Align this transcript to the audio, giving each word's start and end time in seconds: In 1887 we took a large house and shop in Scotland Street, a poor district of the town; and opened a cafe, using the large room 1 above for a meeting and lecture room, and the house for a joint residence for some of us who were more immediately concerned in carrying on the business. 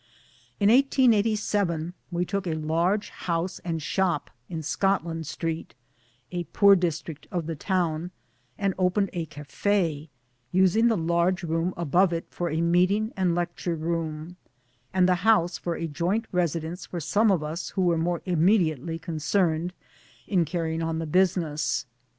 In 0.59 0.69
1887 0.69 1.93
we 2.09 2.25
took 2.25 2.47
a 2.47 2.55
large 2.55 3.09
house 3.11 3.59
and 3.59 3.83
shop 3.83 4.31
in 4.49 4.63
Scotland 4.63 5.27
Street, 5.27 5.75
a 6.31 6.45
poor 6.45 6.75
district 6.75 7.27
of 7.31 7.45
the 7.45 7.55
town; 7.55 8.09
and 8.57 8.73
opened 8.79 9.11
a 9.13 9.27
cafe, 9.27 10.09
using 10.51 10.87
the 10.87 10.97
large 10.97 11.43
room 11.43 11.65
1 11.73 11.73
above 11.77 12.15
for 12.31 12.49
a 12.49 12.61
meeting 12.61 13.13
and 13.15 13.35
lecture 13.35 13.75
room, 13.75 14.37
and 14.91 15.07
the 15.07 15.13
house 15.21 15.59
for 15.59 15.75
a 15.75 15.85
joint 15.85 16.25
residence 16.31 16.87
for 16.87 16.99
some 16.99 17.29
of 17.29 17.43
us 17.43 17.69
who 17.69 17.83
were 17.83 17.95
more 17.99 18.23
immediately 18.25 18.97
concerned 18.97 19.71
in 20.25 20.45
carrying 20.45 20.81
on 20.81 20.97
the 20.97 21.05
business. 21.05 21.85